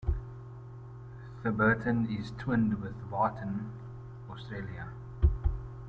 [1.43, 3.69] Theberton is twinned with Thebarton,
[4.31, 4.89] Australia.